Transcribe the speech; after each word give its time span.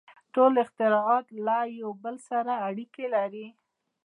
•ټول 0.33 0.53
اختراعات 0.63 1.25
له 1.45 1.57
یو 1.81 1.91
بل 2.03 2.15
سره 2.29 2.53
اړیکې 2.67 3.05
لري. 3.15 3.47